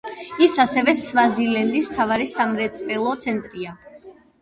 ის 0.45 0.55
ასევე 0.63 0.95
სვაზილენდის 1.01 1.91
მთავარი 1.91 2.29
სამრეწველო 2.35 3.15
ცენტრია. 3.29 3.81